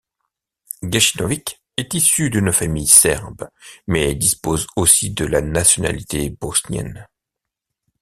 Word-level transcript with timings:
Gacinovic 0.81 1.61
est 1.77 1.93
issu 1.93 2.31
d'une 2.31 2.51
famille 2.51 2.87
serbe 2.87 3.47
mais 3.85 4.15
dispose 4.15 4.65
aussi 4.75 5.11
de 5.11 5.25
la 5.27 5.41
nationalité 5.43 6.31
bosnienne. 6.31 7.07